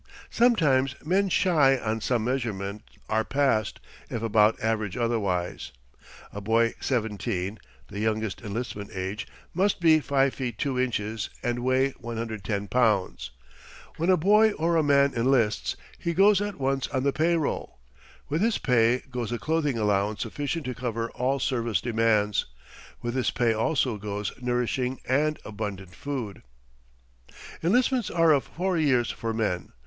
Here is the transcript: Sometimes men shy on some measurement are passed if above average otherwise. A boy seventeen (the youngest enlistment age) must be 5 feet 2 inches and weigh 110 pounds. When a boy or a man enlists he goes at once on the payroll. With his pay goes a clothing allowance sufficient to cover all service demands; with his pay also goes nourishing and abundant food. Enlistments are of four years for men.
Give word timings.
Sometimes 0.31 0.95
men 1.05 1.29
shy 1.29 1.77
on 1.77 2.01
some 2.01 2.23
measurement 2.23 2.81
are 3.07 3.23
passed 3.23 3.79
if 4.09 4.23
above 4.23 4.59
average 4.59 4.97
otherwise. 4.97 5.71
A 6.33 6.41
boy 6.41 6.73
seventeen 6.79 7.59
(the 7.87 7.99
youngest 7.99 8.41
enlistment 8.41 8.89
age) 8.95 9.27
must 9.53 9.79
be 9.79 9.99
5 9.99 10.33
feet 10.33 10.57
2 10.57 10.79
inches 10.79 11.29
and 11.43 11.59
weigh 11.59 11.91
110 11.99 12.67
pounds. 12.69 13.29
When 13.97 14.09
a 14.09 14.17
boy 14.17 14.53
or 14.53 14.75
a 14.75 14.81
man 14.81 15.13
enlists 15.13 15.75
he 15.99 16.15
goes 16.15 16.41
at 16.41 16.55
once 16.59 16.87
on 16.87 17.03
the 17.03 17.13
payroll. 17.13 17.77
With 18.27 18.41
his 18.41 18.57
pay 18.57 19.03
goes 19.11 19.31
a 19.31 19.37
clothing 19.37 19.77
allowance 19.77 20.23
sufficient 20.23 20.65
to 20.65 20.73
cover 20.73 21.11
all 21.11 21.37
service 21.37 21.79
demands; 21.79 22.47
with 23.03 23.13
his 23.13 23.29
pay 23.29 23.53
also 23.53 23.97
goes 23.97 24.31
nourishing 24.41 24.99
and 25.07 25.37
abundant 25.45 25.93
food. 25.93 26.41
Enlistments 27.61 28.09
are 28.09 28.31
of 28.31 28.43
four 28.45 28.79
years 28.79 29.11
for 29.11 29.31
men. 29.31 29.73